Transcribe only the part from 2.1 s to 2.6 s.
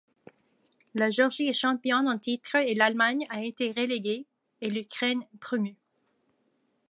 titre